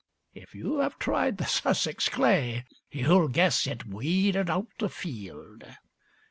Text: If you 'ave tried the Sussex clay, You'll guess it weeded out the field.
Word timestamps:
If 0.33 0.55
you 0.55 0.81
'ave 0.81 0.95
tried 0.97 1.37
the 1.37 1.45
Sussex 1.45 2.09
clay, 2.09 2.65
You'll 2.89 3.27
guess 3.27 3.67
it 3.67 3.85
weeded 3.85 4.49
out 4.49 4.65
the 4.79 4.89
field. 4.89 5.61